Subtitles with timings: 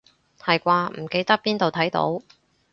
[0.39, 2.23] 係啩，唔記得邊度睇到